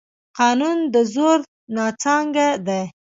[0.37, 1.39] قانون د زور
[1.75, 2.81] نانځکه ده.